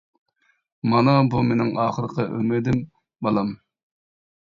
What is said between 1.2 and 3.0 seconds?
بۇ مېنىڭ ئاخىرقى ئۈمىدىم،